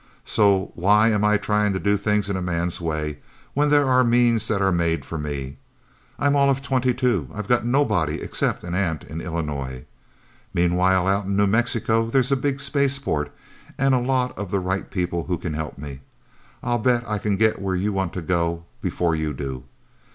[0.25, 3.19] So why am I trying to do things in a man's way,
[3.53, 5.57] when there are means that are made for me?
[6.17, 7.29] I'm all of twenty two.
[7.31, 9.85] I've got nobody except an aunt in Illinois.
[10.55, 13.31] Meanwhile, out in New Mexico, there's a big spaceport,
[13.77, 15.99] and a lot of the right people who can help me.
[16.63, 19.65] I'll bet I can get where you want to go, before you do.